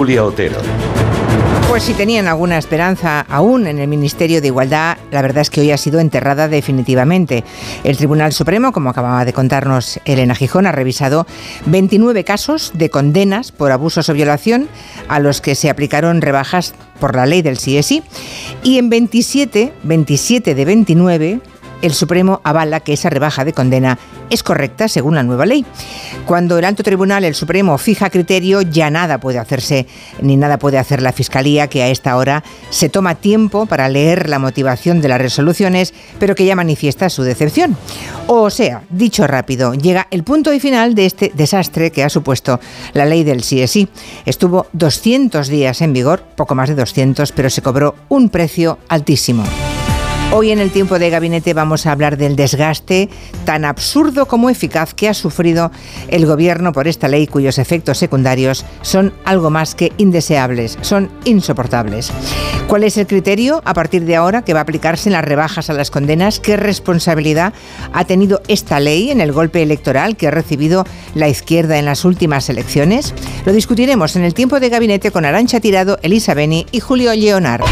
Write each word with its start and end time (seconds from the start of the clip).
Julia 0.00 0.24
Otero. 0.24 0.56
Pues 1.68 1.82
si 1.82 1.92
tenían 1.92 2.26
alguna 2.26 2.56
esperanza 2.56 3.20
aún 3.28 3.66
en 3.66 3.78
el 3.78 3.86
Ministerio 3.86 4.40
de 4.40 4.46
Igualdad, 4.46 4.96
la 5.10 5.20
verdad 5.20 5.42
es 5.42 5.50
que 5.50 5.60
hoy 5.60 5.72
ha 5.72 5.76
sido 5.76 6.00
enterrada 6.00 6.48
definitivamente. 6.48 7.44
El 7.84 7.98
Tribunal 7.98 8.32
Supremo, 8.32 8.72
como 8.72 8.88
acababa 8.88 9.26
de 9.26 9.34
contarnos 9.34 10.00
Elena 10.06 10.34
Gijón, 10.34 10.66
ha 10.66 10.72
revisado 10.72 11.26
29 11.66 12.24
casos 12.24 12.72
de 12.72 12.88
condenas 12.88 13.52
por 13.52 13.72
abusos 13.72 14.08
o 14.08 14.14
violación 14.14 14.70
a 15.06 15.20
los 15.20 15.42
que 15.42 15.54
se 15.54 15.68
aplicaron 15.68 16.22
rebajas 16.22 16.74
por 16.98 17.14
la 17.14 17.26
ley 17.26 17.42
del 17.42 17.58
CSI 17.58 18.02
y 18.62 18.78
en 18.78 18.88
27, 18.88 19.74
27 19.82 20.54
de 20.54 20.64
29 20.64 21.40
el 21.82 21.94
Supremo 21.94 22.40
avala 22.44 22.80
que 22.80 22.92
esa 22.92 23.10
rebaja 23.10 23.44
de 23.44 23.52
condena 23.52 23.98
es 24.30 24.42
correcta 24.42 24.88
según 24.88 25.14
la 25.14 25.22
nueva 25.22 25.46
ley. 25.46 25.64
Cuando 26.26 26.58
el 26.58 26.64
alto 26.64 26.82
tribunal, 26.82 27.24
el 27.24 27.34
Supremo, 27.34 27.76
fija 27.78 28.10
criterio, 28.10 28.62
ya 28.62 28.90
nada 28.90 29.18
puede 29.18 29.38
hacerse, 29.38 29.86
ni 30.20 30.36
nada 30.36 30.58
puede 30.58 30.78
hacer 30.78 31.02
la 31.02 31.12
Fiscalía, 31.12 31.68
que 31.68 31.82
a 31.82 31.88
esta 31.88 32.16
hora 32.16 32.44
se 32.70 32.88
toma 32.88 33.16
tiempo 33.16 33.66
para 33.66 33.88
leer 33.88 34.28
la 34.28 34.38
motivación 34.38 35.00
de 35.00 35.08
las 35.08 35.20
resoluciones, 35.20 35.94
pero 36.18 36.34
que 36.34 36.44
ya 36.44 36.56
manifiesta 36.56 37.08
su 37.08 37.22
decepción. 37.22 37.76
O 38.26 38.50
sea, 38.50 38.82
dicho 38.90 39.26
rápido, 39.26 39.74
llega 39.74 40.06
el 40.10 40.22
punto 40.22 40.52
y 40.52 40.60
final 40.60 40.94
de 40.94 41.06
este 41.06 41.32
desastre 41.34 41.90
que 41.90 42.04
ha 42.04 42.08
supuesto 42.08 42.60
la 42.92 43.04
ley 43.04 43.24
del 43.24 43.42
CSI. 43.42 43.88
Estuvo 44.24 44.66
200 44.72 45.48
días 45.48 45.80
en 45.80 45.92
vigor, 45.92 46.22
poco 46.36 46.54
más 46.54 46.68
de 46.68 46.76
200, 46.76 47.32
pero 47.32 47.50
se 47.50 47.62
cobró 47.62 47.96
un 48.08 48.28
precio 48.28 48.78
altísimo. 48.88 49.44
Hoy 50.32 50.52
en 50.52 50.60
el 50.60 50.70
tiempo 50.70 51.00
de 51.00 51.10
gabinete 51.10 51.54
vamos 51.54 51.86
a 51.86 51.92
hablar 51.92 52.16
del 52.16 52.36
desgaste 52.36 53.08
tan 53.44 53.64
absurdo 53.64 54.26
como 54.26 54.48
eficaz 54.48 54.94
que 54.94 55.08
ha 55.08 55.14
sufrido 55.14 55.72
el 56.06 56.24
gobierno 56.24 56.72
por 56.72 56.86
esta 56.86 57.08
ley 57.08 57.26
cuyos 57.26 57.58
efectos 57.58 57.98
secundarios 57.98 58.64
son 58.82 59.12
algo 59.24 59.50
más 59.50 59.74
que 59.74 59.92
indeseables, 59.96 60.78
son 60.82 61.10
insoportables. 61.24 62.12
¿Cuál 62.68 62.84
es 62.84 62.96
el 62.96 63.08
criterio 63.08 63.60
a 63.64 63.74
partir 63.74 64.04
de 64.04 64.14
ahora 64.14 64.42
que 64.42 64.54
va 64.54 64.60
a 64.60 64.62
aplicarse 64.62 65.08
en 65.08 65.14
las 65.14 65.24
rebajas 65.24 65.68
a 65.68 65.72
las 65.72 65.90
condenas? 65.90 66.38
¿Qué 66.38 66.56
responsabilidad 66.56 67.52
ha 67.92 68.04
tenido 68.04 68.40
esta 68.46 68.78
ley 68.78 69.10
en 69.10 69.20
el 69.20 69.32
golpe 69.32 69.62
electoral 69.62 70.16
que 70.16 70.28
ha 70.28 70.30
recibido 70.30 70.86
la 71.16 71.28
izquierda 71.28 71.76
en 71.76 71.86
las 71.86 72.04
últimas 72.04 72.48
elecciones? 72.48 73.14
Lo 73.44 73.52
discutiremos 73.52 74.14
en 74.14 74.22
el 74.22 74.34
tiempo 74.34 74.60
de 74.60 74.68
gabinete 74.68 75.10
con 75.10 75.24
Arancha 75.24 75.58
Tirado, 75.58 75.98
Elisa 76.02 76.34
Beni 76.34 76.66
y 76.70 76.78
Julio 76.78 77.12
Leonard. 77.16 77.62